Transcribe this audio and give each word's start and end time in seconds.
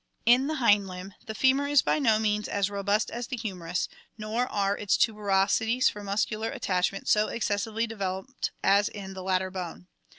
In 0.25 0.47
the 0.47 0.55
hind 0.55 0.87
limb 0.87 1.13
the 1.27 1.35
femur 1.35 1.67
is 1.67 1.83
by 1.83 1.99
no 1.99 2.17
means 2.17 2.47
as 2.47 2.71
robust 2.71 3.11
as 3.11 3.27
the 3.27 3.37
humerus, 3.37 3.87
nor 4.17 4.47
are 4.47 4.75
its 4.75 4.97
tuberosities 4.97 5.89
for 5.91 6.03
muscular 6.03 6.49
attach 6.49 6.91
ment 6.91 7.07
so 7.07 7.27
excessively 7.27 7.85
developed 7.85 8.49
as 8.63 8.89
in 8.89 9.13
the 9.13 9.21
latter 9.21 9.51
bone. 9.51 9.85